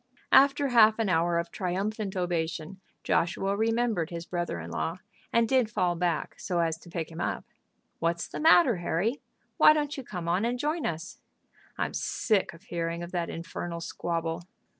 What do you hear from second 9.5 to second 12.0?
Why don't you come on and join us?" "I'm